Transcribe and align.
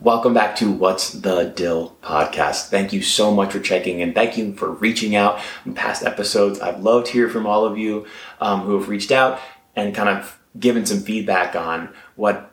Welcome 0.00 0.32
back 0.32 0.54
to 0.56 0.70
What's 0.70 1.10
the 1.10 1.52
Dill 1.56 1.96
podcast. 2.04 2.68
Thank 2.68 2.92
you 2.92 3.02
so 3.02 3.34
much 3.34 3.50
for 3.50 3.58
checking 3.58 3.98
in. 3.98 4.14
Thank 4.14 4.38
you 4.38 4.54
for 4.54 4.70
reaching 4.70 5.16
out 5.16 5.40
in 5.66 5.74
past 5.74 6.04
episodes. 6.04 6.60
I've 6.60 6.84
loved 6.84 7.08
hearing 7.08 7.32
from 7.32 7.46
all 7.46 7.64
of 7.64 7.76
you 7.76 8.06
um, 8.40 8.60
who 8.60 8.78
have 8.78 8.88
reached 8.88 9.10
out 9.10 9.40
and 9.74 9.92
kind 9.92 10.08
of 10.08 10.38
given 10.56 10.86
some 10.86 11.00
feedback 11.00 11.56
on 11.56 11.92
what 12.14 12.52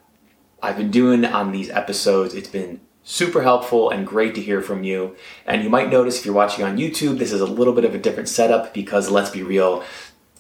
I've 0.60 0.76
been 0.76 0.90
doing 0.90 1.24
on 1.24 1.52
these 1.52 1.70
episodes. 1.70 2.34
It's 2.34 2.50
been 2.50 2.82
super 3.04 3.44
helpful 3.44 3.92
and 3.92 4.08
great 4.08 4.34
to 4.34 4.42
hear 4.42 4.64
from 4.64 4.84
you. 4.84 5.16
And 5.46 5.64
you 5.64 5.70
might 5.70 5.92
notice 5.92 6.18
if 6.18 6.26
you're 6.26 6.34
watching 6.34 6.66
on 6.66 6.80
YouTube, 6.80 7.20
this 7.20 7.32
is 7.32 7.42
a 7.42 7.46
little 7.46 7.74
bit 7.74 7.86
of 7.86 7.94
a 7.94 8.00
different 8.00 8.28
setup 8.28 8.74
because 8.74 9.12
let's 9.12 9.30
be 9.30 9.44
real, 9.44 9.84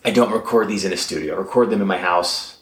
I 0.03 0.09
don't 0.09 0.33
record 0.33 0.69
these 0.69 0.85
in 0.85 0.91
a 0.91 0.97
studio. 0.97 1.35
I 1.35 1.37
record 1.37 1.69
them 1.69 1.81
in 1.81 1.87
my 1.87 1.99
house 1.99 2.55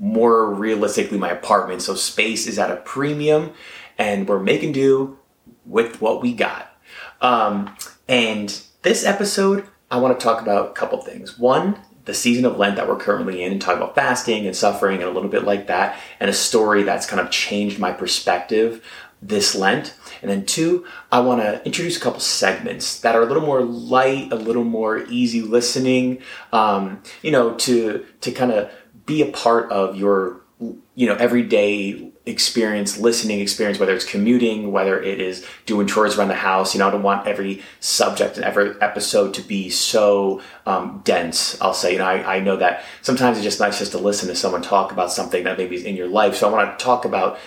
more 0.00 0.52
realistically 0.52 1.18
my 1.18 1.30
apartment. 1.30 1.82
So 1.82 1.94
space 1.94 2.46
is 2.46 2.58
at 2.58 2.70
a 2.70 2.76
premium 2.76 3.52
and 4.00 4.26
we're 4.26 4.40
making 4.40 4.72
do 4.72 5.18
with 5.66 6.00
what 6.00 6.22
we 6.22 6.32
got. 6.32 6.74
Um, 7.20 7.76
and 8.08 8.60
this 8.80 9.04
episode, 9.04 9.66
I 9.90 9.98
want 9.98 10.18
to 10.18 10.24
talk 10.24 10.40
about 10.40 10.70
a 10.70 10.72
couple 10.72 11.00
things. 11.02 11.38
One, 11.38 11.78
the 12.06 12.14
season 12.14 12.46
of 12.46 12.56
Lent 12.56 12.76
that 12.76 12.88
we're 12.88 12.96
currently 12.96 13.42
in 13.42 13.52
and 13.52 13.60
talk 13.60 13.76
about 13.76 13.94
fasting 13.94 14.46
and 14.46 14.56
suffering 14.56 15.00
and 15.00 15.08
a 15.08 15.12
little 15.12 15.28
bit 15.28 15.44
like 15.44 15.66
that, 15.66 16.00
and 16.18 16.30
a 16.30 16.32
story 16.32 16.82
that's 16.82 17.06
kind 17.06 17.20
of 17.20 17.30
changed 17.30 17.78
my 17.78 17.92
perspective 17.92 18.82
this 19.20 19.54
Lent. 19.54 19.94
And 20.22 20.30
then 20.30 20.46
two, 20.46 20.86
I 21.12 21.20
want 21.20 21.42
to 21.42 21.62
introduce 21.66 21.98
a 21.98 22.00
couple 22.00 22.20
segments 22.20 23.00
that 23.00 23.14
are 23.14 23.22
a 23.22 23.26
little 23.26 23.42
more 23.42 23.62
light, 23.62 24.32
a 24.32 24.36
little 24.36 24.64
more 24.64 25.04
easy 25.10 25.42
listening, 25.42 26.22
um, 26.54 27.02
you 27.22 27.30
know, 27.30 27.54
to 27.56 28.06
to 28.22 28.32
kind 28.32 28.50
of 28.50 28.72
be 29.04 29.20
a 29.20 29.30
part 29.30 29.70
of 29.70 29.96
your 29.96 30.40
you 30.94 31.06
know 31.06 31.14
everyday 31.16 32.12
experience 32.26 32.98
listening 32.98 33.40
experience 33.40 33.78
whether 33.78 33.94
it's 33.94 34.04
commuting 34.04 34.70
whether 34.72 35.02
it 35.02 35.18
is 35.18 35.44
doing 35.64 35.86
chores 35.86 36.18
around 36.18 36.28
the 36.28 36.34
house 36.34 36.74
you 36.74 36.78
know 36.78 36.86
i 36.86 36.90
don't 36.90 37.02
want 37.02 37.26
every 37.26 37.62
subject 37.80 38.36
and 38.36 38.44
every 38.44 38.74
episode 38.82 39.32
to 39.32 39.40
be 39.40 39.70
so 39.70 40.40
um, 40.66 41.00
dense 41.02 41.60
i'll 41.62 41.72
say 41.72 41.92
you 41.92 41.98
know 41.98 42.04
I, 42.04 42.36
I 42.36 42.40
know 42.40 42.56
that 42.56 42.84
sometimes 43.00 43.38
it's 43.38 43.44
just 43.44 43.58
nice 43.58 43.78
just 43.78 43.92
to 43.92 43.98
listen 43.98 44.28
to 44.28 44.34
someone 44.34 44.60
talk 44.60 44.92
about 44.92 45.10
something 45.10 45.44
that 45.44 45.58
maybe 45.58 45.76
is 45.76 45.84
in 45.84 45.96
your 45.96 46.08
life. 46.08 46.36
So 46.36 46.48
i 46.48 46.52
want 46.52 46.78
to 46.78 46.84
talk 46.84 47.04
about 47.04 47.38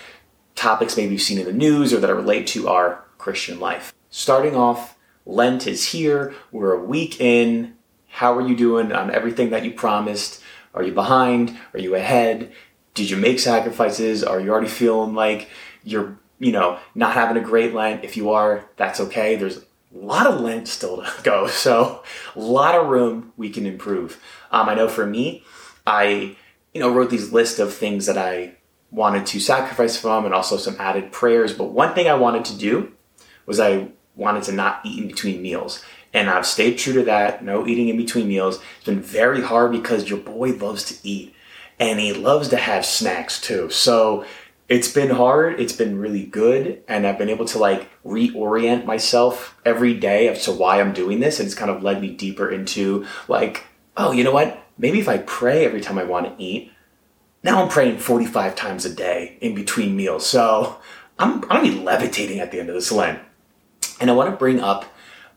topics 0.55 0.98
maybe 0.98 1.14
you've 1.14 1.22
seen 1.22 1.39
in 1.39 1.45
the 1.45 1.53
news 1.53 1.94
or 1.94 2.00
that 2.00 2.14
relate 2.14 2.48
to 2.48 2.67
our 2.67 3.03
christian 3.17 3.59
life. 3.59 3.94
Starting 4.09 4.55
off 4.55 4.98
lent 5.25 5.66
is 5.67 5.88
here. 5.88 6.33
We're 6.52 6.73
a 6.73 6.83
week 6.83 7.20
in. 7.22 7.75
How 8.08 8.36
are 8.36 8.48
you 8.48 8.55
doing 8.55 8.92
on 8.92 9.09
everything 9.09 9.50
that 9.52 9.64
you 9.64 9.72
promised? 9.72 10.42
Are 10.73 10.83
you 10.83 10.92
behind? 10.92 11.58
Are 11.73 11.80
you 11.80 11.95
ahead? 11.95 12.52
Did 12.94 13.09
you 13.09 13.17
make 13.17 13.39
sacrifices? 13.39 14.23
Are 14.23 14.39
you 14.39 14.52
already 14.52 14.67
feeling 14.67 15.16
like 15.16 15.49
you're, 15.83 16.17
you 16.39 16.52
know, 16.52 16.80
not 16.94 17.13
having 17.13 17.41
a 17.41 17.45
great 17.45 17.73
Lent? 17.73 18.03
If 18.03 18.17
you 18.17 18.31
are, 18.31 18.69
that's 18.77 18.99
okay. 18.99 19.36
There's 19.36 19.58
a 19.58 19.63
lot 19.94 20.27
of 20.27 20.41
Lent 20.41 20.67
still 20.67 20.97
to 21.03 21.23
go. 21.23 21.47
So 21.47 22.03
a 22.36 22.39
lot 22.39 22.75
of 22.75 22.88
room 22.88 23.33
we 23.38 23.49
can 23.49 23.66
improve. 23.66 24.21
Um, 24.52 24.69
I 24.69 24.75
know 24.75 24.88
for 24.88 25.05
me, 25.05 25.44
I, 25.86 26.36
you 26.73 26.81
know, 26.81 26.94
wrote 26.94 27.09
these 27.09 27.31
list 27.31 27.59
of 27.59 27.73
things 27.73 28.05
that 28.05 28.17
I 28.17 28.55
wanted 28.91 29.25
to 29.25 29.39
sacrifice 29.39 29.97
from 29.97 30.25
and 30.25 30.33
also 30.33 30.55
some 30.58 30.75
added 30.80 31.11
prayers. 31.11 31.53
But 31.53 31.71
one 31.71 31.95
thing 31.95 32.08
I 32.08 32.14
wanted 32.14 32.45
to 32.45 32.58
do 32.58 32.94
was 33.45 33.59
I 33.59 33.89
wanted 34.16 34.44
to 34.44 34.52
not 34.52 34.81
eat 34.86 35.02
in 35.02 35.08
between 35.08 35.41
meals. 35.41 35.83
And 36.14 36.30
I've 36.30 36.45
stayed 36.45 36.77
true 36.77 36.94
to 36.94 37.03
that. 37.03 37.44
No 37.44 37.66
eating 37.66 37.89
in 37.89 37.97
between 37.97 38.27
meals. 38.27 38.59
It's 38.77 38.86
been 38.86 39.02
very 39.02 39.41
hard 39.41 39.71
because 39.71 40.09
your 40.09 40.19
boy 40.19 40.52
loves 40.52 40.83
to 40.86 41.08
eat 41.08 41.33
and 41.89 42.00
he 42.00 42.14
loves 42.14 42.50
to 42.50 42.58
have 42.58 42.86
snacks 42.86 43.39
too. 43.39 43.70
So 43.70 44.26
it's 44.70 44.92
been 44.92 45.09
hard. 45.09 45.59
It's 45.59 45.73
been 45.73 46.00
really 46.00 46.26
good. 46.26 46.84
And 46.88 47.06
I've 47.06 47.17
been 47.17 47.30
able 47.30 47.45
to 47.45 47.59
like 47.59 47.89
reorient 48.03 48.86
myself 48.86 49.59
every 49.66 49.94
day 49.94 50.28
as 50.30 50.45
to 50.45 50.52
why 50.52 50.80
I'm 50.80 50.94
doing 50.94 51.20
this. 51.20 51.39
And 51.39 51.45
it's 51.45 51.56
kind 51.56 51.72
of 51.72 51.84
led 51.84 52.02
me 52.02 52.11
deeper 52.11 52.50
into 52.50 53.06
like, 53.28 53.66
oh, 53.98 54.11
you 54.11 54.23
know 54.23 54.31
what? 54.31 54.60
Maybe 54.77 54.99
if 54.99 55.08
I 55.08 55.20
pray 55.20 55.66
every 55.66 55.82
time 55.82 55.98
I 55.98 56.04
want 56.04 56.26
to 56.26 56.44
eat, 56.44 56.71
now 57.44 57.61
I'm 57.61 57.70
praying 57.70 58.00
45 58.00 58.55
times 58.55 58.86
a 58.86 58.94
day 58.94 59.38
in 59.42 59.54
between 59.54 59.95
meals. 59.95 60.26
So 60.26 60.77
I'm, 61.20 61.44
I'm 61.44 61.61
gonna 61.61 61.64
be 61.64 61.80
levitating 61.80 62.39
at 62.39 62.52
the 62.52 62.60
end 62.60 62.70
of 62.70 62.76
this 62.76 62.92
Lent. 62.92 63.20
And 64.00 64.10
I 64.10 64.14
want 64.14 64.32
to 64.32 64.38
bring 64.38 64.60
up 64.60 64.86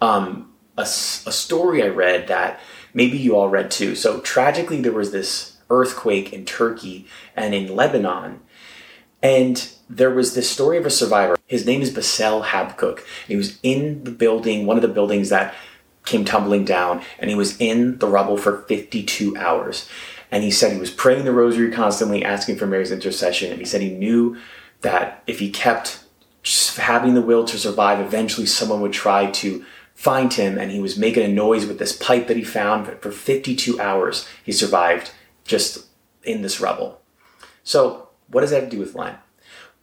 um, 0.01 0.53
a, 0.78 0.83
a 0.83 0.87
story 0.87 1.83
I 1.83 1.89
read 1.89 2.28
that 2.28 2.61
maybe 2.95 3.19
you 3.19 3.37
all 3.37 3.49
read 3.49 3.71
too. 3.71 3.95
So 3.95 4.21
tragically, 4.21 4.81
there 4.81 4.93
was 4.93 5.13
this 5.13 5.56
earthquake 5.71 6.32
in 6.32 6.44
Turkey 6.44 7.06
and 7.34 7.54
in 7.54 7.75
Lebanon. 7.75 8.41
And 9.22 9.69
there 9.88 10.10
was 10.10 10.34
this 10.34 10.50
story 10.50 10.78
of 10.78 10.87
a 10.87 10.91
survivor. 10.91 11.37
His 11.47 11.66
name 11.66 11.82
is 11.82 11.91
Basel 11.91 12.43
Habkuk. 12.43 13.00
He 13.27 13.37
was 13.37 13.59
in 13.62 14.04
the 14.04 14.10
building, 14.10 14.66
one 14.66 14.77
of 14.77 14.82
the 14.82 14.88
buildings 14.88 15.31
that 15.31 15.54
came 16.04 16.25
tumbling 16.25 16.65
down, 16.65 17.03
and 17.19 17.28
he 17.28 17.37
was 17.37 17.60
in 17.60 17.99
the 17.99 18.06
rubble 18.06 18.37
for 18.37 18.59
52 18.62 19.37
hours. 19.37 19.88
And 20.31 20.44
he 20.44 20.50
said 20.50 20.72
he 20.72 20.78
was 20.78 20.91
praying 20.91 21.25
the 21.25 21.32
rosary 21.32 21.71
constantly, 21.71 22.25
asking 22.25 22.56
for 22.56 22.66
Mary's 22.66 22.93
intercession. 22.93 23.50
And 23.50 23.59
he 23.59 23.65
said 23.65 23.81
he 23.81 23.91
knew 23.91 24.37
that 24.83 25.22
if 25.27 25.38
he 25.38 25.50
kept 25.50 26.04
having 26.77 27.15
the 27.15 27.22
will 27.22 27.44
to 27.44 27.59
survive, 27.59 28.00
eventually 28.00 28.47
someone 28.47 28.81
would 28.81 28.93
try 28.93 29.31
to 29.31 29.65
find 29.94 30.34
him 30.34 30.59
and 30.59 30.71
he 30.71 30.78
was 30.78 30.98
making 30.98 31.25
a 31.25 31.28
noise 31.28 31.66
with 31.66 31.78
this 31.78 31.97
pipe 31.97 32.27
that 32.28 32.37
he 32.37 32.44
found. 32.44 32.87
But 32.87 33.03
for 33.03 33.10
52 33.10 33.81
hours, 33.81 34.28
he 34.44 34.53
survived 34.53 35.10
just 35.47 35.87
in 36.25 36.43
this 36.43 36.61
rubble. 36.61 37.01
So, 37.62 38.09
what 38.29 38.41
does 38.41 38.51
that 38.51 38.62
have 38.62 38.71
to 38.71 38.77
do 38.77 38.81
with 38.81 38.95
Lent? 38.95 39.17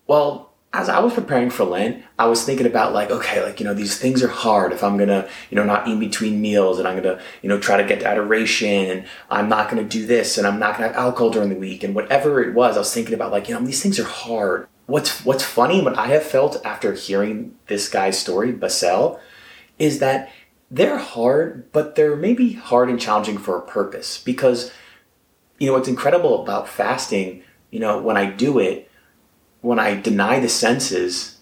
Well, 0.05 0.51
as 0.73 0.89
I 0.89 0.99
was 0.99 1.13
preparing 1.13 1.51
for 1.51 1.65
Lent, 1.65 2.03
I 2.17 2.25
was 2.25 2.43
thinking 2.43 2.65
about 2.65 2.93
like, 2.93 3.11
okay, 3.11 3.43
like, 3.43 3.59
you 3.59 3.65
know, 3.65 3.75
these 3.75 3.97
things 3.97 4.23
are 4.23 4.27
hard 4.27 4.73
if 4.73 4.83
I'm 4.83 4.97
gonna, 4.97 5.29
you 5.51 5.55
know, 5.55 5.63
not 5.63 5.87
eat 5.87 5.99
between 5.99 6.41
meals 6.41 6.79
and 6.79 6.87
I'm 6.87 6.95
gonna, 6.95 7.21
you 7.41 7.49
know, 7.49 7.59
try 7.59 7.77
to 7.77 7.87
get 7.87 7.99
to 7.99 8.07
adoration 8.07 8.89
and 8.89 9.05
I'm 9.29 9.49
not 9.49 9.69
gonna 9.69 9.83
do 9.83 10.05
this 10.05 10.37
and 10.37 10.47
I'm 10.47 10.59
not 10.59 10.75
gonna 10.75 10.87
have 10.87 10.97
alcohol 10.97 11.29
during 11.29 11.49
the 11.49 11.55
week 11.55 11.83
and 11.83 11.93
whatever 11.93 12.41
it 12.41 12.55
was, 12.55 12.75
I 12.75 12.79
was 12.79 12.93
thinking 12.93 13.13
about 13.13 13.31
like, 13.31 13.47
you 13.47 13.55
know, 13.55 13.63
these 13.63 13.83
things 13.83 13.99
are 13.99 14.03
hard. 14.03 14.67
What's 14.87 15.23
what's 15.23 15.43
funny, 15.43 15.81
what 15.81 15.97
I 15.97 16.07
have 16.07 16.23
felt 16.23 16.63
after 16.65 16.93
hearing 16.93 17.55
this 17.67 17.87
guy's 17.87 18.17
story, 18.19 18.51
Basel, 18.51 19.19
is 19.77 19.99
that 19.99 20.31
they're 20.73 20.97
hard, 20.97 21.71
but 21.71 21.93
they're 21.93 22.15
maybe 22.15 22.53
hard 22.53 22.89
and 22.89 22.99
challenging 22.99 23.37
for 23.37 23.55
a 23.57 23.61
purpose. 23.61 24.17
Because, 24.17 24.71
you 25.59 25.67
know, 25.67 25.73
what's 25.73 25.87
incredible 25.87 26.43
about 26.43 26.67
fasting, 26.67 27.43
you 27.71 27.79
know, 27.79 28.01
when 28.01 28.17
I 28.17 28.29
do 28.29 28.59
it, 28.59 28.89
when 29.61 29.79
I 29.79 29.99
deny 29.99 30.39
the 30.39 30.49
senses, 30.49 31.39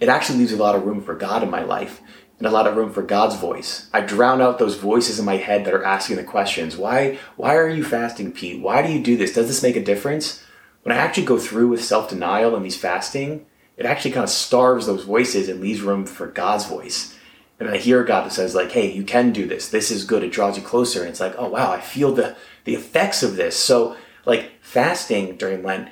it 0.00 0.08
actually 0.08 0.38
leaves 0.38 0.52
a 0.52 0.56
lot 0.56 0.74
of 0.74 0.84
room 0.84 1.02
for 1.02 1.14
God 1.14 1.42
in 1.42 1.50
my 1.50 1.62
life 1.62 2.00
and 2.38 2.46
a 2.46 2.50
lot 2.50 2.66
of 2.66 2.76
room 2.76 2.92
for 2.92 3.02
God's 3.02 3.36
voice. 3.36 3.90
I 3.92 4.00
drown 4.00 4.40
out 4.40 4.58
those 4.58 4.76
voices 4.76 5.18
in 5.18 5.24
my 5.24 5.36
head 5.36 5.64
that 5.64 5.74
are 5.74 5.84
asking 5.84 6.16
the 6.16 6.24
questions. 6.24 6.76
Why 6.76 7.18
why 7.36 7.56
are 7.56 7.68
you 7.68 7.84
fasting, 7.84 8.32
Pete? 8.32 8.62
Why 8.62 8.86
do 8.86 8.92
you 8.92 9.02
do 9.02 9.16
this? 9.16 9.34
Does 9.34 9.48
this 9.48 9.62
make 9.62 9.76
a 9.76 9.84
difference? 9.84 10.44
When 10.82 10.96
I 10.96 11.00
actually 11.00 11.26
go 11.26 11.38
through 11.38 11.68
with 11.68 11.84
self-denial 11.84 12.54
and 12.54 12.64
these 12.64 12.76
fasting, 12.76 13.44
it 13.76 13.84
actually 13.84 14.12
kind 14.12 14.24
of 14.24 14.30
starves 14.30 14.86
those 14.86 15.04
voices 15.04 15.48
and 15.48 15.60
leaves 15.60 15.82
room 15.82 16.06
for 16.06 16.28
God's 16.28 16.64
voice 16.64 17.14
and 17.60 17.68
I 17.68 17.76
hear 17.76 18.04
God 18.04 18.24
that 18.24 18.32
says 18.32 18.54
like, 18.54 18.70
"Hey, 18.70 18.90
you 18.92 19.02
can 19.02 19.32
do 19.32 19.46
this. 19.46 19.68
This 19.68 19.90
is 19.90 20.04
good. 20.04 20.22
It 20.22 20.32
draws 20.32 20.56
you 20.56 20.62
closer." 20.62 21.00
And 21.00 21.10
it's 21.10 21.20
like, 21.20 21.34
"Oh 21.36 21.48
wow, 21.48 21.72
I 21.72 21.80
feel 21.80 22.12
the 22.12 22.36
the 22.68 22.74
effects 22.74 23.22
of 23.22 23.36
this." 23.36 23.56
So 23.56 23.96
like 24.26 24.50
fasting 24.60 25.36
during 25.36 25.62
Lent, 25.62 25.88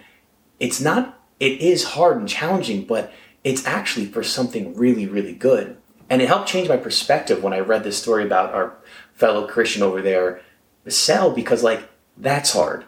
it's 0.60 0.80
not. 0.80 1.18
It 1.40 1.60
is 1.60 1.94
hard 1.96 2.18
and 2.18 2.28
challenging, 2.28 2.84
but 2.84 3.12
it's 3.42 3.66
actually 3.66 4.06
for 4.06 4.22
something 4.22 4.74
really, 4.74 5.06
really 5.06 5.34
good. 5.34 5.76
And 6.08 6.22
it 6.22 6.28
helped 6.28 6.48
change 6.48 6.68
my 6.68 6.76
perspective 6.76 7.42
when 7.42 7.52
I 7.52 7.58
read 7.60 7.84
this 7.84 8.00
story 8.00 8.24
about 8.24 8.54
our 8.54 8.76
fellow 9.12 9.46
Christian 9.46 9.82
over 9.82 10.00
there, 10.00 10.40
Basel, 10.84 11.30
because 11.30 11.62
like 11.62 11.88
that's 12.16 12.52
hard. 12.52 12.84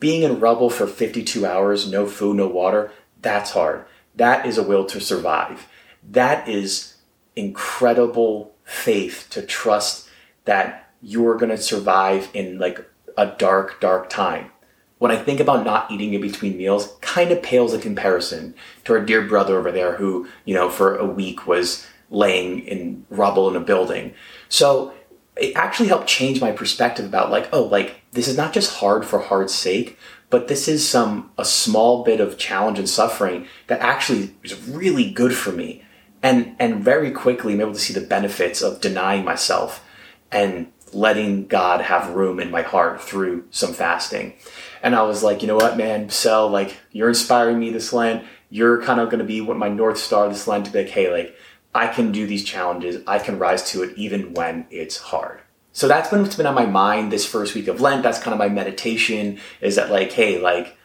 Being 0.00 0.22
in 0.22 0.40
rubble 0.40 0.70
for 0.70 0.86
52 0.86 1.46
hours, 1.46 1.90
no 1.90 2.06
food, 2.06 2.36
no 2.36 2.48
water, 2.48 2.90
that's 3.22 3.52
hard. 3.52 3.84
That 4.14 4.46
is 4.46 4.58
a 4.58 4.62
will 4.62 4.84
to 4.86 5.00
survive. 5.00 5.66
That 6.02 6.48
is 6.48 6.96
incredible 7.34 8.54
faith 8.64 9.26
to 9.30 9.42
trust 9.42 10.08
that 10.44 10.90
you're 11.00 11.36
going 11.36 11.50
to 11.50 11.58
survive 11.58 12.28
in 12.34 12.58
like 12.58 12.84
a 13.16 13.26
dark, 13.26 13.80
dark 13.80 14.08
time. 14.08 14.50
When 14.98 15.10
I 15.10 15.16
think 15.16 15.40
about 15.40 15.64
not 15.64 15.90
eating 15.90 16.14
in 16.14 16.20
between 16.20 16.56
meals, 16.56 16.96
kind 17.02 17.30
of 17.30 17.42
pales 17.42 17.74
in 17.74 17.80
comparison 17.80 18.54
to 18.84 18.94
our 18.94 19.00
dear 19.00 19.22
brother 19.22 19.58
over 19.58 19.70
there 19.70 19.96
who, 19.96 20.26
you 20.44 20.54
know, 20.54 20.70
for 20.70 20.96
a 20.96 21.04
week 21.04 21.46
was 21.46 21.86
laying 22.08 22.60
in 22.60 23.04
rubble 23.10 23.48
in 23.50 23.56
a 23.56 23.60
building. 23.60 24.14
So 24.48 24.94
it 25.36 25.54
actually 25.54 25.88
helped 25.88 26.06
change 26.06 26.40
my 26.40 26.52
perspective 26.52 27.04
about 27.04 27.30
like, 27.30 27.48
oh, 27.52 27.64
like 27.64 28.00
this 28.12 28.26
is 28.26 28.38
not 28.38 28.54
just 28.54 28.76
hard 28.76 29.04
for 29.04 29.18
hard's 29.18 29.54
sake, 29.54 29.98
but 30.30 30.48
this 30.48 30.66
is 30.66 30.88
some 30.88 31.30
a 31.36 31.44
small 31.44 32.02
bit 32.02 32.20
of 32.20 32.38
challenge 32.38 32.78
and 32.78 32.88
suffering 32.88 33.46
that 33.66 33.80
actually 33.80 34.34
is 34.42 34.66
really 34.66 35.10
good 35.10 35.34
for 35.34 35.52
me 35.52 35.84
and 36.22 36.56
and 36.58 36.82
very 36.82 37.10
quickly 37.10 37.54
I'm 37.54 37.60
able 37.60 37.72
to 37.72 37.78
see 37.78 37.94
the 37.94 38.00
benefits 38.00 38.62
of 38.62 38.80
denying 38.80 39.24
myself 39.24 39.84
and 40.32 40.72
letting 40.96 41.46
God 41.46 41.82
have 41.82 42.14
room 42.14 42.40
in 42.40 42.50
my 42.50 42.62
heart 42.62 43.02
through 43.02 43.44
some 43.50 43.74
fasting. 43.74 44.34
And 44.82 44.94
I 44.94 45.02
was 45.02 45.22
like, 45.22 45.42
you 45.42 45.48
know 45.48 45.56
what, 45.56 45.76
man, 45.76 46.08
Sel, 46.08 46.48
like 46.48 46.78
you're 46.90 47.08
inspiring 47.08 47.58
me 47.58 47.70
this 47.70 47.92
Lent. 47.92 48.24
you're 48.48 48.82
kind 48.82 49.00
of 49.00 49.10
going 49.10 49.18
to 49.18 49.24
be 49.24 49.40
what 49.40 49.56
my 49.56 49.68
North 49.68 49.98
Star 49.98 50.28
this 50.28 50.46
Lent 50.48 50.66
to 50.66 50.72
be 50.72 50.84
like, 50.84 50.88
hey, 50.88 51.12
like, 51.12 51.36
I 51.74 51.88
can 51.88 52.12
do 52.12 52.26
these 52.26 52.44
challenges. 52.44 53.02
I 53.06 53.18
can 53.18 53.38
rise 53.38 53.70
to 53.70 53.82
it 53.82 53.96
even 53.98 54.32
when 54.32 54.66
it's 54.70 54.96
hard. 54.96 55.40
So 55.72 55.88
that's 55.88 56.08
been 56.08 56.22
what's 56.22 56.36
been 56.36 56.46
on 56.46 56.54
my 56.54 56.64
mind 56.64 57.12
this 57.12 57.26
first 57.26 57.54
week 57.54 57.68
of 57.68 57.82
Lent. 57.82 58.02
That's 58.02 58.18
kind 58.18 58.32
of 58.32 58.38
my 58.38 58.48
meditation 58.48 59.38
is 59.60 59.76
that 59.76 59.90
like, 59.90 60.12
hey, 60.12 60.40
like 60.40 60.78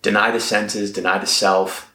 deny 0.00 0.30
the 0.30 0.40
senses, 0.40 0.90
deny 0.92 1.18
the 1.18 1.26
self, 1.26 1.92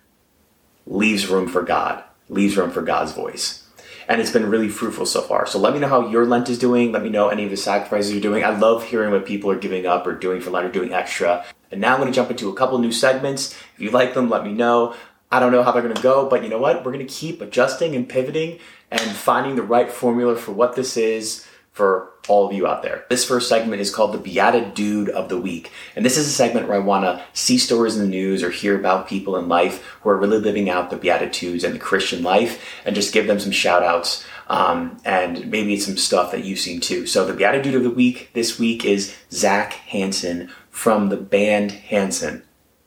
leaves 0.86 1.28
room 1.28 1.48
for 1.48 1.64
God, 1.64 2.04
leaves 2.30 2.56
room 2.56 2.70
for 2.70 2.84
God's 2.84 3.14
voice. 3.14 3.65
And 4.08 4.22
it's 4.22 4.32
been 4.32 4.50
really 4.50 4.70
fruitful 4.70 5.06
so 5.06 5.22
far. 5.22 5.48
So 5.48 5.58
let 5.58 5.74
me 5.74 5.80
know 5.80 5.88
how 5.88 6.10
your 6.10 6.26
Lent 6.26 6.50
is 6.50 6.60
doing. 6.60 6.92
Let 6.92 7.04
me 7.04 7.10
know 7.10 7.30
any 7.30 7.44
of 7.44 7.50
the 7.50 7.58
sacrifices 7.58 8.12
you're 8.12 8.22
doing. 8.22 8.44
I 8.44 8.58
love 8.58 8.84
hearing 8.84 9.12
what 9.12 9.26
people 9.26 9.50
are 9.50 9.58
giving 9.58 9.86
up 9.86 10.06
or 10.06 10.14
doing 10.14 10.42
for 10.42 10.52
Lent 10.52 10.68
or 10.68 10.72
doing 10.72 10.94
extra. 10.94 11.46
And 11.72 11.82
now 11.82 11.94
I'm 11.94 12.00
going 12.00 12.12
to 12.12 12.16
jump 12.16 12.30
into 12.30 12.50
a 12.50 12.54
couple 12.54 12.78
new 12.78 12.92
segments. 12.92 13.54
If 13.76 13.80
you 13.80 13.90
like 13.90 14.14
them, 14.14 14.30
let 14.30 14.44
me 14.44 14.54
know. 14.54 14.96
I 15.32 15.40
don't 15.40 15.52
know 15.52 15.64
how 15.64 15.72
they're 15.72 15.82
going 15.82 15.96
to 15.96 16.02
go, 16.02 16.30
but 16.30 16.44
you 16.44 16.50
know 16.50 16.60
what? 16.60 16.86
We're 16.86 16.92
going 16.92 17.06
to 17.06 17.14
keep 17.14 17.42
adjusting 17.42 17.96
and 17.96 18.08
pivoting 18.08 18.60
and 18.92 19.02
finding 19.02 19.56
the 19.56 19.64
right 19.64 19.92
formula 19.92 20.36
for 20.36 20.52
what 20.52 20.76
this 20.76 20.98
is 20.98 21.46
for 21.76 22.14
all 22.30 22.48
of 22.48 22.54
you 22.54 22.66
out 22.66 22.84
there. 22.84 23.04
This 23.10 23.26
first 23.26 23.50
segment 23.50 23.82
is 23.82 23.94
called 23.94 24.14
the 24.14 24.18
Beatitude 24.18 25.10
of 25.10 25.28
the 25.28 25.38
Week. 25.38 25.74
And 25.94 26.06
this 26.06 26.18
is 26.18 26.26
a 26.26 26.32
segment 26.32 26.70
where 26.70 26.78
I 26.78 26.80
want 26.80 27.04
to 27.04 27.22
see 27.34 27.58
stories 27.58 27.98
in 27.98 28.02
the 28.02 28.10
news 28.10 28.44
or 28.44 28.50
hear 28.50 28.80
about 28.80 29.10
people 29.10 29.36
in 29.36 29.50
life 29.50 29.84
who 30.02 30.10
are 30.10 30.18
really 30.18 30.40
living 30.40 30.70
out 30.70 30.90
the 30.90 30.96
Beatitudes 30.96 31.66
and 31.66 31.76
the 31.76 31.80
Christian 31.80 32.24
life 32.24 32.64
and 32.86 32.96
just 32.96 33.14
give 33.14 33.28
them 33.28 33.42
some 33.42 33.52
shout 33.52 33.84
outs 33.84 34.26
um, 34.48 34.98
and 35.04 35.52
maybe 35.52 35.78
some 35.78 35.98
stuff 35.98 36.32
that 36.32 36.46
you've 36.46 36.60
seen 36.60 36.80
too. 36.80 37.06
So 37.06 37.26
the 37.26 37.34
Beatitude 37.34 37.76
of 37.76 37.84
the 37.84 37.90
Week 37.90 38.30
this 38.32 38.58
week 38.58 38.86
is 38.86 39.14
Zach 39.30 39.74
Hanson 39.74 40.50
from 40.70 41.10
the 41.10 41.18
band 41.18 41.72
Hanson. 41.72 42.38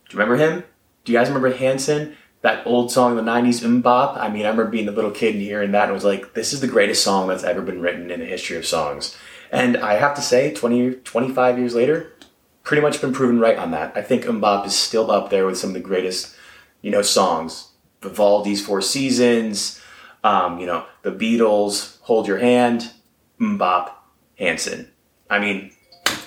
Do 0.08 0.16
you 0.16 0.18
remember 0.18 0.42
him? 0.42 0.64
Do 1.04 1.12
you 1.12 1.18
guys 1.18 1.28
remember 1.28 1.52
Hanson? 1.52 2.16
That 2.42 2.66
old 2.66 2.92
song 2.92 3.18
in 3.18 3.24
the 3.24 3.30
90s, 3.30 3.64
MMMBop. 3.64 4.16
I 4.16 4.28
mean, 4.28 4.46
I 4.46 4.50
remember 4.50 4.70
being 4.70 4.88
a 4.88 4.92
little 4.92 5.10
kid 5.10 5.34
and 5.34 5.42
hearing 5.42 5.72
that 5.72 5.84
and 5.84 5.92
was 5.92 6.04
like, 6.04 6.34
this 6.34 6.52
is 6.52 6.60
the 6.60 6.68
greatest 6.68 7.02
song 7.02 7.28
that's 7.28 7.44
ever 7.44 7.60
been 7.60 7.80
written 7.80 8.10
in 8.10 8.20
the 8.20 8.26
history 8.26 8.56
of 8.56 8.66
songs. 8.66 9.16
And 9.50 9.76
I 9.78 9.94
have 9.94 10.14
to 10.14 10.22
say, 10.22 10.54
20, 10.54 10.96
25 10.96 11.58
years 11.58 11.74
later, 11.74 12.12
pretty 12.62 12.82
much 12.82 13.00
been 13.00 13.12
proven 13.12 13.40
right 13.40 13.58
on 13.58 13.72
that. 13.72 13.96
I 13.96 14.02
think 14.02 14.24
MMMBop 14.24 14.66
is 14.66 14.76
still 14.76 15.10
up 15.10 15.30
there 15.30 15.46
with 15.46 15.58
some 15.58 15.70
of 15.70 15.74
the 15.74 15.80
greatest, 15.80 16.36
you 16.80 16.90
know, 16.90 17.02
songs. 17.02 17.72
Vivaldi's 18.02 18.64
Four 18.64 18.80
Seasons, 18.80 19.80
um, 20.22 20.60
you 20.60 20.66
know, 20.66 20.86
the 21.02 21.10
Beatles, 21.10 22.00
Hold 22.02 22.28
Your 22.28 22.38
Hand, 22.38 22.92
MMMBop, 23.40 23.90
Hanson. 24.38 24.92
I 25.28 25.40
mean, 25.40 25.72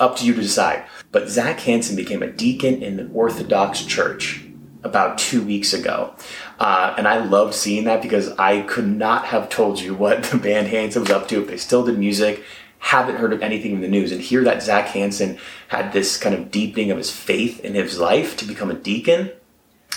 up 0.01 0.17
to 0.17 0.25
you 0.25 0.33
to 0.33 0.41
decide. 0.41 0.83
But 1.13 1.29
Zach 1.29 1.61
Hanson 1.61 1.95
became 1.95 2.21
a 2.21 2.27
deacon 2.27 2.83
in 2.83 2.97
the 2.97 3.09
Orthodox 3.13 3.85
Church 3.85 4.43
about 4.83 5.17
two 5.17 5.43
weeks 5.43 5.73
ago. 5.73 6.13
Uh, 6.59 6.93
and 6.97 7.07
I 7.07 7.23
loved 7.23 7.53
seeing 7.53 7.83
that 7.85 8.01
because 8.01 8.29
I 8.37 8.61
could 8.61 8.87
not 8.87 9.25
have 9.25 9.49
told 9.49 9.79
you 9.79 9.93
what 9.93 10.23
the 10.31 10.37
band 10.37 10.67
Hanson 10.67 11.01
was 11.01 11.11
up 11.11 11.27
to 11.29 11.41
if 11.41 11.47
they 11.47 11.57
still 11.57 11.85
did 11.85 11.97
music. 11.97 12.43
Haven't 12.79 13.17
heard 13.17 13.33
of 13.33 13.43
anything 13.43 13.73
in 13.73 13.81
the 13.81 13.87
news. 13.87 14.11
And 14.11 14.21
hear 14.21 14.43
that 14.43 14.63
Zach 14.63 14.87
Hanson 14.87 15.37
had 15.67 15.93
this 15.93 16.17
kind 16.17 16.33
of 16.33 16.49
deepening 16.49 16.89
of 16.89 16.97
his 16.97 17.11
faith 17.11 17.59
in 17.59 17.75
his 17.75 17.99
life 17.99 18.35
to 18.37 18.45
become 18.45 18.71
a 18.71 18.75
deacon. 18.75 19.31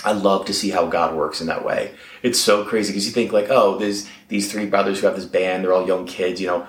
I 0.05 0.13
love 0.13 0.45
to 0.47 0.55
see 0.55 0.71
how 0.71 0.87
God 0.87 1.15
works 1.15 1.41
in 1.41 1.47
that 1.47 1.65
way. 1.65 1.95
It's 2.23 2.39
so 2.39 2.65
crazy 2.65 2.93
because 2.93 3.07
you 3.07 3.13
think 3.13 3.33
like, 3.33 3.49
oh, 3.49 3.79
there's 3.79 4.09
these 4.29 4.53
three 4.53 4.67
brothers 4.67 5.01
who 5.01 5.07
have 5.07 5.17
this 5.17 5.25
band. 5.25 5.65
They're 5.65 5.73
all 5.73 5.87
young 5.87 6.07
kids. 6.07 6.43
You 6.43 6.49
know, 6.49 6.69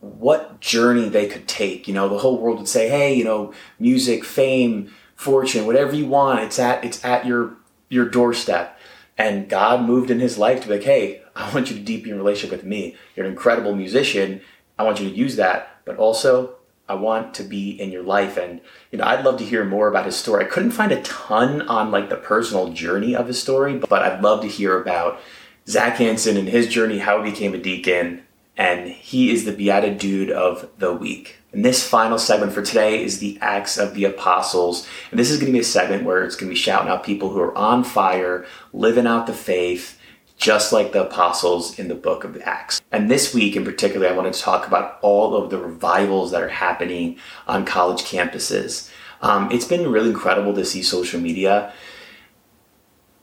what 0.00 0.60
journey 0.60 1.08
they 1.08 1.26
could 1.26 1.48
take. 1.48 1.88
You 1.88 1.94
know, 1.94 2.08
the 2.08 2.18
whole 2.18 2.38
world 2.38 2.58
would 2.58 2.68
say, 2.68 2.88
hey, 2.88 3.14
you 3.14 3.24
know, 3.24 3.52
music, 3.78 4.24
fame, 4.24 4.92
fortune, 5.16 5.66
whatever 5.66 5.94
you 5.94 6.06
want. 6.06 6.40
It's 6.40 6.58
at 6.58 6.84
it's 6.84 7.04
at 7.04 7.26
your 7.26 7.56
your 7.88 8.08
doorstep. 8.08 8.78
And 9.18 9.48
God 9.48 9.82
moved 9.82 10.10
in 10.10 10.20
his 10.20 10.36
life 10.36 10.60
to 10.60 10.68
be 10.68 10.74
like, 10.74 10.84
hey, 10.84 11.22
I 11.34 11.52
want 11.52 11.70
you 11.70 11.76
to 11.76 11.82
deepen 11.82 12.10
your 12.10 12.18
relationship 12.18 12.58
with 12.58 12.66
me. 12.66 12.96
You're 13.14 13.26
an 13.26 13.32
incredible 13.32 13.74
musician. 13.74 14.42
I 14.78 14.82
want 14.84 15.00
you 15.00 15.08
to 15.08 15.14
use 15.14 15.36
that, 15.36 15.80
but 15.86 15.96
also 15.96 16.56
I 16.88 16.94
want 16.94 17.34
to 17.34 17.42
be 17.42 17.70
in 17.70 17.90
your 17.90 18.02
life. 18.02 18.36
And 18.36 18.60
you 18.92 18.98
know, 18.98 19.04
I'd 19.04 19.24
love 19.24 19.38
to 19.38 19.44
hear 19.44 19.64
more 19.64 19.88
about 19.88 20.04
his 20.04 20.16
story. 20.16 20.44
I 20.44 20.48
couldn't 20.48 20.72
find 20.72 20.92
a 20.92 21.02
ton 21.02 21.62
on 21.62 21.90
like 21.90 22.10
the 22.10 22.16
personal 22.16 22.72
journey 22.72 23.16
of 23.16 23.26
his 23.26 23.40
story, 23.40 23.78
but 23.78 24.02
I'd 24.02 24.22
love 24.22 24.42
to 24.42 24.48
hear 24.48 24.80
about 24.80 25.20
Zach 25.66 25.96
Hanson 25.96 26.36
and 26.36 26.48
his 26.48 26.68
journey, 26.68 26.98
how 26.98 27.22
he 27.22 27.30
became 27.30 27.54
a 27.54 27.58
deacon, 27.58 28.22
and 28.56 28.88
he 28.88 29.30
is 29.30 29.44
the 29.44 29.52
beatitude 29.52 30.30
of 30.30 30.68
the 30.78 30.92
week. 30.92 31.36
And 31.52 31.64
this 31.64 31.86
final 31.86 32.18
segment 32.18 32.52
for 32.52 32.62
today 32.62 33.02
is 33.02 33.18
the 33.18 33.38
Acts 33.40 33.76
of 33.78 33.94
the 33.94 34.04
Apostles. 34.04 34.86
And 35.10 35.18
this 35.18 35.30
is 35.30 35.38
going 35.38 35.46
to 35.46 35.52
be 35.52 35.60
a 35.60 35.64
segment 35.64 36.04
where 36.04 36.24
it's 36.24 36.36
going 36.36 36.48
to 36.48 36.54
be 36.54 36.60
shouting 36.60 36.88
out 36.88 37.04
people 37.04 37.30
who 37.30 37.40
are 37.40 37.56
on 37.56 37.84
fire, 37.84 38.46
living 38.72 39.06
out 39.06 39.26
the 39.26 39.32
faith, 39.32 39.98
just 40.36 40.72
like 40.72 40.92
the 40.92 41.06
apostles 41.06 41.78
in 41.78 41.88
the 41.88 41.94
book 41.94 42.24
of 42.24 42.40
Acts. 42.42 42.82
And 42.92 43.10
this 43.10 43.34
week 43.34 43.56
in 43.56 43.64
particular, 43.64 44.08
I 44.08 44.12
wanted 44.12 44.34
to 44.34 44.40
talk 44.40 44.66
about 44.66 44.98
all 45.00 45.34
of 45.34 45.50
the 45.50 45.58
revivals 45.58 46.30
that 46.30 46.42
are 46.42 46.48
happening 46.48 47.18
on 47.46 47.64
college 47.64 48.02
campuses. 48.02 48.90
Um, 49.22 49.50
it's 49.50 49.64
been 49.64 49.90
really 49.90 50.10
incredible 50.10 50.54
to 50.54 50.64
see 50.64 50.82
social 50.82 51.20
media. 51.20 51.72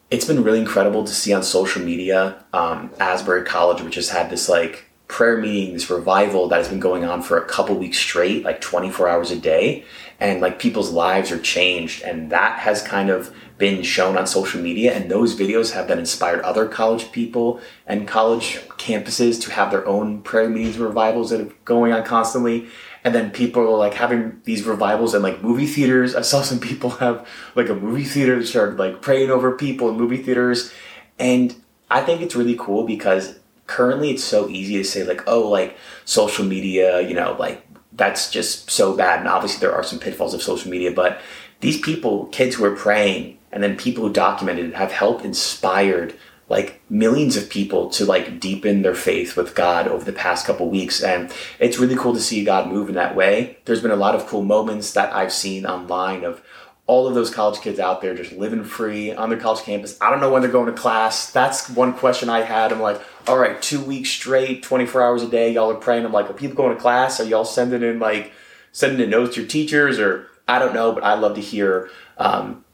It's 0.09 0.25
been 0.25 0.43
really 0.43 0.59
incredible 0.59 1.03
to 1.03 1.13
see 1.13 1.33
on 1.33 1.43
social 1.43 1.83
media 1.83 2.43
um, 2.51 2.91
Asbury 2.99 3.43
College, 3.43 3.81
which 3.81 3.95
has 3.95 4.09
had 4.09 4.29
this 4.29 4.49
like 4.49 4.85
prayer 5.13 5.37
meeting, 5.37 5.73
this 5.73 5.91
revival 5.91 6.47
that 6.47 6.57
has 6.57 6.67
been 6.67 6.79
going 6.79 7.05
on 7.05 7.21
for 7.21 7.37
a 7.37 7.45
couple 7.45 7.75
weeks 7.75 7.99
straight, 7.99 8.43
like 8.43 8.59
24 8.59 9.07
hours 9.07 9.29
a 9.29 9.35
day. 9.35 9.85
And 10.19 10.41
like 10.41 10.57
people's 10.57 10.89
lives 10.89 11.31
are 11.31 11.37
changed. 11.37 12.01
And 12.01 12.31
that 12.31 12.57
has 12.57 12.81
kind 12.81 13.11
of 13.11 13.31
been 13.59 13.83
shown 13.83 14.17
on 14.17 14.25
social 14.25 14.59
media. 14.59 14.91
And 14.91 15.11
those 15.11 15.39
videos 15.39 15.73
have 15.73 15.87
then 15.87 15.99
inspired 15.99 16.41
other 16.41 16.67
college 16.67 17.11
people 17.11 17.61
and 17.85 18.07
college 18.07 18.57
campuses 18.79 19.39
to 19.43 19.51
have 19.51 19.69
their 19.69 19.85
own 19.85 20.23
prayer 20.23 20.49
meetings 20.49 20.77
and 20.77 20.85
revivals 20.85 21.29
that 21.29 21.41
are 21.41 21.53
going 21.63 21.93
on 21.93 22.03
constantly. 22.03 22.67
And 23.03 23.13
then 23.13 23.29
people 23.29 23.61
are 23.61 23.77
like 23.77 23.93
having 23.93 24.41
these 24.45 24.63
revivals 24.63 25.13
in 25.13 25.21
like 25.21 25.43
movie 25.43 25.67
theaters. 25.67 26.15
I 26.15 26.21
saw 26.21 26.41
some 26.41 26.59
people 26.59 26.89
have 26.89 27.27
like 27.53 27.69
a 27.69 27.75
movie 27.75 28.05
theater 28.05 28.39
that 28.39 28.47
started 28.47 28.79
like 28.79 29.03
praying 29.03 29.29
over 29.29 29.51
people 29.51 29.89
in 29.89 29.95
movie 29.97 30.23
theaters. 30.23 30.73
And 31.19 31.55
I 31.91 32.01
think 32.01 32.21
it's 32.21 32.35
really 32.35 32.55
cool 32.57 32.87
because 32.87 33.37
currently 33.67 34.11
it's 34.11 34.23
so 34.23 34.47
easy 34.49 34.77
to 34.77 34.83
say 34.83 35.03
like 35.03 35.21
oh 35.27 35.47
like 35.47 35.77
social 36.05 36.45
media 36.45 37.01
you 37.01 37.13
know 37.13 37.35
like 37.39 37.65
that's 37.93 38.29
just 38.29 38.69
so 38.69 38.95
bad 38.95 39.19
and 39.19 39.27
obviously 39.27 39.59
there 39.59 39.75
are 39.75 39.83
some 39.83 39.99
pitfalls 39.99 40.33
of 40.33 40.41
social 40.41 40.69
media 40.69 40.91
but 40.91 41.21
these 41.61 41.79
people 41.79 42.25
kids 42.27 42.55
who 42.55 42.65
are 42.65 42.75
praying 42.75 43.37
and 43.51 43.63
then 43.63 43.77
people 43.77 44.05
who 44.05 44.13
documented 44.13 44.65
it 44.65 44.75
have 44.75 44.91
helped 44.91 45.23
inspired 45.23 46.13
like 46.49 46.81
millions 46.89 47.37
of 47.37 47.49
people 47.49 47.89
to 47.89 48.05
like 48.05 48.39
deepen 48.39 48.81
their 48.81 48.95
faith 48.95 49.37
with 49.37 49.55
God 49.55 49.87
over 49.87 50.03
the 50.03 50.13
past 50.13 50.45
couple 50.45 50.69
weeks 50.69 51.01
and 51.01 51.31
it's 51.59 51.79
really 51.79 51.95
cool 51.95 52.13
to 52.13 52.19
see 52.19 52.43
God 52.43 52.69
move 52.69 52.89
in 52.89 52.95
that 52.95 53.15
way. 53.15 53.57
There's 53.65 53.81
been 53.81 53.91
a 53.91 53.95
lot 53.95 54.13
of 54.13 54.27
cool 54.27 54.43
moments 54.43 54.91
that 54.93 55.13
I've 55.13 55.33
seen 55.33 55.65
online 55.65 56.23
of 56.23 56.43
all 56.85 57.07
of 57.07 57.15
those 57.15 57.33
college 57.33 57.61
kids 57.61 57.79
out 57.79 58.01
there 58.01 58.13
just 58.13 58.33
living 58.33 58.63
free 58.63 59.13
on 59.13 59.29
their 59.29 59.39
college 59.39 59.63
campus. 59.63 59.97
I 60.01 60.09
don't 60.09 60.19
know 60.19 60.31
when 60.31 60.41
they're 60.41 60.51
going 60.51 60.65
to 60.65 60.79
class. 60.79 61.31
That's 61.31 61.69
one 61.69 61.93
question 61.93 62.27
I 62.29 62.41
had. 62.41 62.73
I'm 62.73 62.81
like, 62.81 63.01
all 63.27 63.37
right, 63.37 63.61
two 63.61 63.81
weeks 63.81 64.09
straight, 64.09 64.63
24 64.63 65.01
hours 65.01 65.23
a 65.23 65.27
day, 65.27 65.51
y'all 65.53 65.71
are 65.71 65.75
praying. 65.75 66.05
I'm 66.05 66.11
like, 66.11 66.29
are 66.29 66.33
people 66.33 66.55
going 66.55 66.75
to 66.75 66.81
class? 66.81 67.19
Are 67.19 67.25
y'all 67.25 67.45
sending 67.45 67.83
in 67.83 67.99
like 67.99 68.33
sending 68.71 68.99
in 68.99 69.09
notes 69.09 69.35
to 69.35 69.41
your 69.41 69.49
teachers 69.49 69.99
or 69.99 70.27
I 70.47 70.59
don't 70.59 70.73
know, 70.73 70.91
but 70.91 71.03
I 71.03 71.13
love 71.13 71.35
to 71.35 71.41
hear 71.41 71.89
um, 72.17 72.65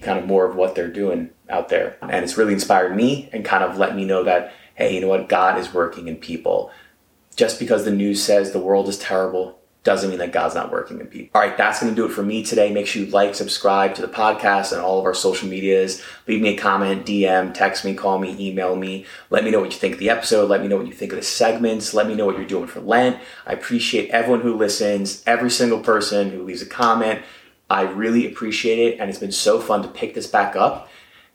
kind 0.00 0.18
of 0.18 0.26
more 0.26 0.46
of 0.46 0.56
what 0.56 0.74
they're 0.74 0.90
doing 0.90 1.30
out 1.48 1.68
there. 1.68 1.96
And 2.02 2.24
it's 2.24 2.36
really 2.36 2.54
inspired 2.54 2.96
me 2.96 3.28
and 3.32 3.44
kind 3.44 3.62
of 3.62 3.78
let 3.78 3.94
me 3.94 4.04
know 4.04 4.24
that, 4.24 4.52
hey, 4.74 4.94
you 4.94 5.00
know 5.00 5.08
what? 5.08 5.28
God 5.28 5.58
is 5.58 5.72
working 5.72 6.08
in 6.08 6.16
people. 6.16 6.72
Just 7.36 7.60
because 7.60 7.84
the 7.84 7.92
news 7.92 8.22
says 8.22 8.50
the 8.50 8.58
world 8.58 8.88
is 8.88 8.98
terrible 8.98 9.57
doesn't 9.84 10.10
mean 10.10 10.18
that 10.18 10.32
God's 10.32 10.54
not 10.54 10.72
working 10.72 11.00
in 11.00 11.06
people. 11.06 11.30
All 11.34 11.46
right, 11.46 11.56
that's 11.56 11.80
going 11.80 11.94
to 11.94 11.96
do 11.96 12.04
it 12.04 12.12
for 12.12 12.22
me 12.22 12.42
today. 12.42 12.72
Make 12.72 12.86
sure 12.86 13.02
you 13.02 13.10
like, 13.10 13.34
subscribe 13.34 13.94
to 13.94 14.02
the 14.02 14.08
podcast 14.08 14.72
and 14.72 14.80
all 14.80 14.98
of 14.98 15.04
our 15.04 15.14
social 15.14 15.48
medias. 15.48 16.02
Leave 16.26 16.42
me 16.42 16.54
a 16.54 16.58
comment, 16.58 17.06
DM, 17.06 17.54
text 17.54 17.84
me, 17.84 17.94
call 17.94 18.18
me, 18.18 18.36
email 18.38 18.76
me. 18.76 19.06
Let 19.30 19.44
me 19.44 19.50
know 19.50 19.60
what 19.60 19.72
you 19.72 19.78
think 19.78 19.94
of 19.94 20.00
the 20.00 20.10
episode. 20.10 20.50
Let 20.50 20.62
me 20.62 20.68
know 20.68 20.76
what 20.76 20.88
you 20.88 20.92
think 20.92 21.12
of 21.12 21.18
the 21.18 21.24
segments. 21.24 21.94
Let 21.94 22.06
me 22.06 22.14
know 22.14 22.26
what 22.26 22.36
you're 22.36 22.44
doing 22.44 22.66
for 22.66 22.80
Lent. 22.80 23.18
I 23.46 23.52
appreciate 23.52 24.10
everyone 24.10 24.40
who 24.40 24.56
listens, 24.56 25.22
every 25.26 25.50
single 25.50 25.80
person 25.80 26.30
who 26.30 26.42
leaves 26.42 26.62
a 26.62 26.66
comment. 26.66 27.22
I 27.70 27.82
really 27.82 28.26
appreciate 28.26 28.78
it, 28.78 28.98
and 28.98 29.08
it's 29.08 29.18
been 29.18 29.32
so 29.32 29.60
fun 29.60 29.82
to 29.82 29.88
pick 29.88 30.14
this 30.14 30.26
back 30.26 30.56
up. 30.56 30.88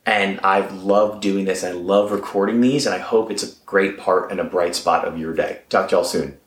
And 0.05 0.39
I've 0.41 0.83
loved 0.83 1.21
doing 1.21 1.45
this. 1.45 1.63
I 1.63 1.71
love 1.71 2.11
recording 2.11 2.59
these, 2.59 2.85
and 2.85 2.93
I 2.93 2.99
hope 2.99 3.31
it's 3.31 3.43
a 3.43 3.55
great 3.65 3.97
part 3.97 4.31
and 4.31 4.39
a 4.39 4.43
bright 4.43 4.75
spot 4.75 5.05
of 5.05 5.17
your 5.17 5.33
day. 5.33 5.61
Talk 5.69 5.89
to 5.89 5.95
y'all 5.95 6.03
soon. 6.03 6.42